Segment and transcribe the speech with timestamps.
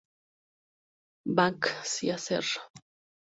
[1.39, 2.45] Banksia ser.